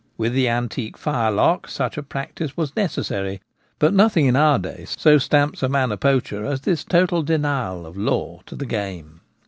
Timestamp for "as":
6.43-6.61